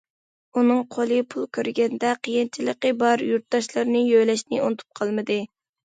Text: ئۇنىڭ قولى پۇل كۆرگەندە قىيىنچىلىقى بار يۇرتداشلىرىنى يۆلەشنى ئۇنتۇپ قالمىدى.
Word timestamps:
ئۇنىڭ 0.61 0.79
قولى 0.95 1.19
پۇل 1.33 1.45
كۆرگەندە 1.59 2.15
قىيىنچىلىقى 2.29 2.95
بار 3.05 3.27
يۇرتداشلىرىنى 3.29 4.05
يۆلەشنى 4.11 4.67
ئۇنتۇپ 4.69 5.01
قالمىدى. 5.03 5.43